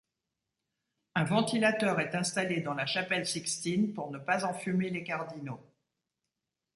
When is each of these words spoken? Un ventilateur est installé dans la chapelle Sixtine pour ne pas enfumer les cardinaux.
Un 1.13 1.25
ventilateur 1.25 1.99
est 1.99 2.15
installé 2.15 2.61
dans 2.61 2.73
la 2.73 2.87
chapelle 2.87 3.27
Sixtine 3.27 3.93
pour 3.93 4.09
ne 4.09 4.17
pas 4.17 4.45
enfumer 4.45 4.89
les 4.89 5.03
cardinaux. 5.03 5.61